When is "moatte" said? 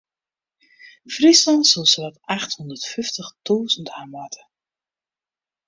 4.13-4.41